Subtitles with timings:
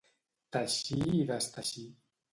[0.55, 1.89] Teixir i desteixir.